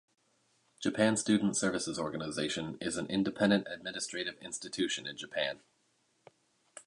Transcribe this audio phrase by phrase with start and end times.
[0.81, 5.59] Japan Student Services Organization is an independent administrative institution in Japan.